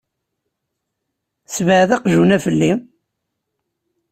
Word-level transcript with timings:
Ssebɛed 1.45 1.89
aqjun-a 1.95 2.37
felli! 2.45 2.71